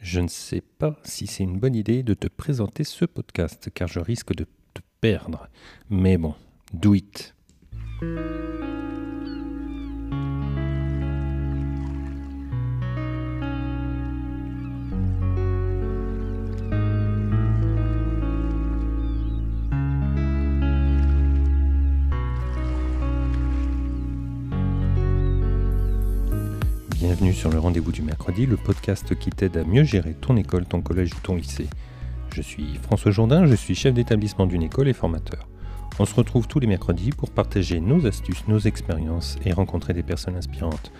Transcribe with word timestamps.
Je 0.00 0.20
ne 0.20 0.28
sais 0.28 0.62
pas 0.62 0.96
si 1.04 1.26
c'est 1.26 1.44
une 1.44 1.58
bonne 1.58 1.74
idée 1.74 2.02
de 2.02 2.14
te 2.14 2.26
présenter 2.26 2.84
ce 2.84 3.04
podcast 3.04 3.68
car 3.74 3.86
je 3.86 4.00
risque 4.00 4.34
de 4.34 4.46
te 4.72 4.80
perdre. 5.02 5.48
Mais 5.90 6.16
bon, 6.16 6.34
do 6.72 6.94
it. 6.94 7.34
Bienvenue 27.00 27.32
sur 27.32 27.48
le 27.48 27.58
rendez-vous 27.58 27.92
du 27.92 28.02
mercredi, 28.02 28.44
le 28.44 28.58
podcast 28.58 29.18
qui 29.18 29.30
t'aide 29.30 29.56
à 29.56 29.64
mieux 29.64 29.84
gérer 29.84 30.12
ton 30.12 30.36
école, 30.36 30.66
ton 30.66 30.82
collège 30.82 31.14
ou 31.14 31.20
ton 31.22 31.34
lycée. 31.34 31.66
Je 32.34 32.42
suis 32.42 32.74
François 32.82 33.10
Jourdain, 33.10 33.46
je 33.46 33.54
suis 33.54 33.74
chef 33.74 33.94
d'établissement 33.94 34.44
d'une 34.44 34.62
école 34.62 34.86
et 34.86 34.92
formateur. 34.92 35.48
On 35.98 36.04
se 36.04 36.14
retrouve 36.14 36.46
tous 36.46 36.60
les 36.60 36.66
mercredis 36.66 37.12
pour 37.12 37.30
partager 37.30 37.80
nos 37.80 38.06
astuces, 38.06 38.46
nos 38.48 38.58
expériences 38.58 39.38
et 39.46 39.54
rencontrer 39.54 39.94
des 39.94 40.02
personnes 40.02 40.36
inspirantes. 40.36 40.92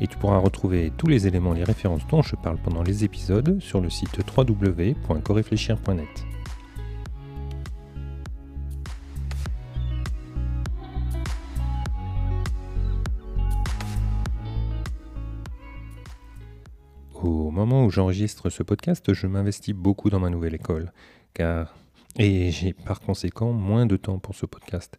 Et 0.00 0.08
tu 0.08 0.18
pourras 0.18 0.38
retrouver 0.38 0.90
tous 0.96 1.06
les 1.06 1.28
éléments, 1.28 1.52
les 1.52 1.62
références 1.62 2.04
dont 2.08 2.22
je 2.22 2.34
parle 2.34 2.58
pendant 2.58 2.82
les 2.82 3.04
épisodes 3.04 3.60
sur 3.60 3.80
le 3.80 3.90
site 3.90 4.18
www.coréfléchir.net. 4.36 6.33
Au 17.24 17.50
moment 17.50 17.86
où 17.86 17.90
j'enregistre 17.90 18.50
ce 18.50 18.62
podcast, 18.62 19.14
je 19.14 19.26
m'investis 19.26 19.74
beaucoup 19.74 20.10
dans 20.10 20.20
ma 20.20 20.28
nouvelle 20.28 20.54
école, 20.54 20.92
car 21.32 21.74
et 22.18 22.50
j'ai 22.50 22.74
par 22.74 23.00
conséquent 23.00 23.50
moins 23.50 23.86
de 23.86 23.96
temps 23.96 24.18
pour 24.18 24.34
ce 24.34 24.44
podcast. 24.44 24.98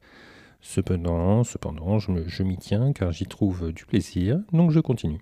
Cependant, 0.59 1.43
cependant, 1.43 1.99
je, 1.99 2.41
m'y 2.41 2.57
tiens 2.57 2.93
car 2.93 3.11
j'y 3.11 3.27
trouve 3.27 3.71
du 3.71 3.85
plaisir, 3.85 4.39
donc 4.53 4.71
je 4.71 4.79
continue. 4.79 5.21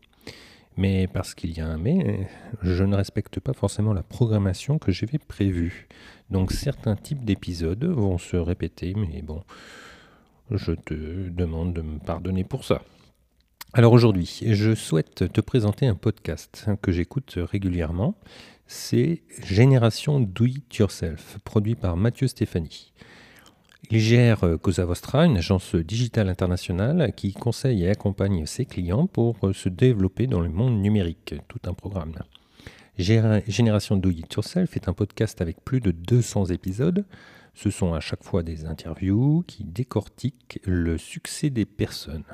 Mais 0.77 1.07
parce 1.07 1.33
qu'il 1.33 1.51
y 1.51 1.59
a 1.59 1.67
un 1.67 1.77
mais, 1.77 2.29
je 2.61 2.85
ne 2.85 2.95
respecte 2.95 3.41
pas 3.41 3.51
forcément 3.51 3.91
la 3.91 4.03
programmation 4.03 4.79
que 4.79 4.93
j'avais 4.93 5.19
prévue. 5.19 5.89
Donc 6.29 6.53
certains 6.53 6.95
types 6.95 7.25
d'épisodes 7.25 7.83
vont 7.83 8.17
se 8.17 8.37
répéter, 8.37 8.93
mais 8.95 9.21
bon, 9.21 9.43
je 10.51 10.71
te 10.71 10.93
demande 10.93 11.73
de 11.73 11.81
me 11.81 11.99
pardonner 11.99 12.45
pour 12.45 12.63
ça. 12.63 12.81
Alors 13.75 13.93
aujourd'hui, 13.93 14.41
je 14.45 14.75
souhaite 14.75 15.33
te 15.33 15.41
présenter 15.41 15.87
un 15.87 15.95
podcast 15.95 16.67
que 16.83 16.91
j'écoute 16.91 17.39
régulièrement. 17.39 18.13
C'est 18.67 19.23
Génération 19.43 20.19
Do 20.19 20.45
It 20.45 20.75
Yourself, 20.75 21.39
produit 21.43 21.73
par 21.73 21.97
Mathieu 21.97 22.27
Stéphanie. 22.27 22.93
Il 23.89 23.99
gère 23.99 24.41
Cosa 24.61 24.85
Vostra, 24.85 25.25
une 25.25 25.37
agence 25.37 25.73
digitale 25.73 26.29
internationale 26.29 27.13
qui 27.15 27.33
conseille 27.33 27.85
et 27.85 27.89
accompagne 27.89 28.45
ses 28.45 28.65
clients 28.65 29.07
pour 29.07 29.39
se 29.53 29.69
développer 29.69 30.27
dans 30.27 30.41
le 30.41 30.49
monde 30.49 30.79
numérique, 30.79 31.33
tout 31.47 31.61
un 31.65 31.73
programme. 31.73 32.13
Génération 32.97 33.97
Do 33.97 34.09
It 34.09 34.33
Yourself 34.33 34.75
est 34.75 34.87
un 34.87 34.93
podcast 34.93 35.41
avec 35.41 35.63
plus 35.63 35.81
de 35.81 35.91
200 35.91 36.45
épisodes. 36.45 37.05
Ce 37.53 37.69
sont 37.69 37.93
à 37.93 37.99
chaque 37.99 38.23
fois 38.23 38.43
des 38.43 38.65
interviews 38.65 39.43
qui 39.47 39.63
décortiquent 39.63 40.59
le 40.65 40.97
succès 40.97 41.49
des 41.49 41.65
personnes 41.65 42.25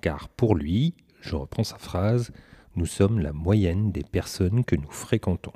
car 0.00 0.28
pour 0.28 0.54
lui, 0.54 0.94
je 1.20 1.36
reprends 1.36 1.64
sa 1.64 1.78
phrase, 1.78 2.32
nous 2.76 2.86
sommes 2.86 3.20
la 3.20 3.32
moyenne 3.32 3.92
des 3.92 4.02
personnes 4.02 4.64
que 4.64 4.76
nous 4.76 4.90
fréquentons. 4.90 5.52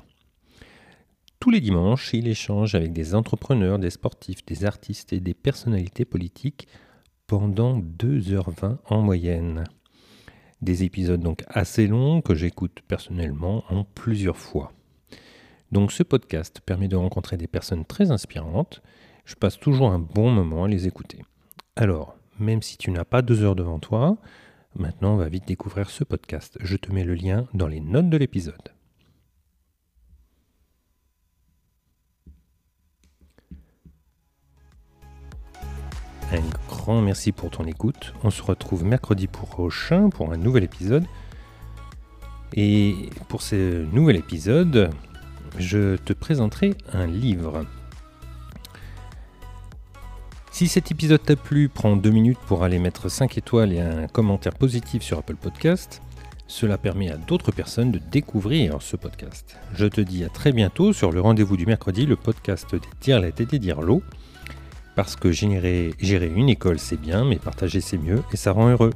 Tous 1.39 1.49
les 1.49 1.61
dimanches, 1.61 2.13
il 2.13 2.27
échange 2.27 2.75
avec 2.75 2.93
des 2.93 3.13
entrepreneurs, 3.13 3.79
des 3.79 3.89
sportifs, 3.89 4.45
des 4.45 4.65
artistes 4.65 5.13
et 5.13 5.19
des 5.19 5.33
personnalités 5.33 6.05
politiques 6.05 6.67
pendant 7.27 7.79
2h20 7.79 8.77
en 8.85 9.01
moyenne. 9.01 9.63
Des 10.65 10.83
épisodes 10.83 11.21
donc 11.21 11.43
assez 11.47 11.85
longs 11.85 12.21
que 12.21 12.33
j'écoute 12.33 12.79
personnellement 12.87 13.63
en 13.69 13.83
plusieurs 13.83 14.35
fois. 14.35 14.73
Donc 15.71 15.91
ce 15.91 16.01
podcast 16.01 16.59
permet 16.65 16.87
de 16.87 16.95
rencontrer 16.95 17.37
des 17.37 17.45
personnes 17.45 17.85
très 17.85 18.09
inspirantes. 18.09 18.81
Je 19.25 19.35
passe 19.35 19.59
toujours 19.59 19.91
un 19.91 19.99
bon 19.99 20.31
moment 20.31 20.63
à 20.63 20.67
les 20.67 20.87
écouter. 20.87 21.19
Alors, 21.75 22.17
même 22.39 22.63
si 22.63 22.79
tu 22.79 22.89
n'as 22.89 23.05
pas 23.05 23.21
deux 23.21 23.43
heures 23.43 23.55
devant 23.55 23.77
toi. 23.77 24.17
Maintenant, 24.75 25.13
on 25.13 25.17
va 25.17 25.29
vite 25.29 25.47
découvrir 25.47 25.91
ce 25.91 26.03
podcast. 26.03 26.57
Je 26.59 26.77
te 26.77 26.91
mets 26.91 27.03
le 27.03 27.13
lien 27.13 27.45
dans 27.53 27.67
les 27.67 27.79
notes 27.79 28.09
de 28.09 28.17
l'épisode. 28.17 28.74
Un 36.31 36.41
grand 36.67 37.01
merci 37.01 37.31
pour 37.31 37.51
ton 37.51 37.65
écoute. 37.65 38.13
On 38.23 38.29
se 38.29 38.41
retrouve 38.41 38.83
mercredi 38.83 39.27
prochain 39.27 40.09
pour 40.09 40.31
un 40.33 40.37
nouvel 40.37 40.63
épisode. 40.63 41.05
Et 42.53 43.09
pour 43.27 43.41
ce 43.41 43.85
nouvel 43.93 44.15
épisode, 44.15 44.89
je 45.57 45.97
te 45.97 46.13
présenterai 46.13 46.75
un 46.93 47.05
livre. 47.05 47.65
Si 50.51 50.67
cet 50.67 50.89
épisode 50.91 51.21
t'a 51.21 51.35
plu, 51.35 51.69
prends 51.69 51.97
deux 51.97 52.11
minutes 52.11 52.39
pour 52.47 52.63
aller 52.63 52.79
mettre 52.79 53.09
5 53.09 53.37
étoiles 53.37 53.73
et 53.73 53.81
un 53.81 54.07
commentaire 54.07 54.53
positif 54.53 55.03
sur 55.03 55.19
Apple 55.19 55.35
Podcast. 55.35 56.01
Cela 56.47 56.77
permet 56.77 57.11
à 57.11 57.17
d'autres 57.17 57.51
personnes 57.51 57.91
de 57.91 57.99
découvrir 58.11 58.81
ce 58.81 58.95
podcast. 58.95 59.57
Je 59.73 59.85
te 59.85 59.99
dis 59.99 60.23
à 60.23 60.29
très 60.29 60.51
bientôt 60.51 60.93
sur 60.93 61.11
le 61.11 61.19
rendez-vous 61.19 61.57
du 61.57 61.65
mercredi, 61.65 62.05
le 62.05 62.15
podcast 62.15 62.73
des 62.73 62.79
Dirlettes 63.01 63.41
et 63.41 63.45
des 63.45 63.59
Dirlots. 63.59 64.03
Parce 64.95 65.15
que 65.15 65.31
gérer, 65.31 65.93
gérer 65.99 66.31
une 66.33 66.49
école 66.49 66.79
c'est 66.79 66.99
bien, 66.99 67.25
mais 67.25 67.37
partager 67.37 67.81
c'est 67.81 67.97
mieux 67.97 68.23
et 68.31 68.37
ça 68.37 68.51
rend 68.51 68.69
heureux. 68.69 68.91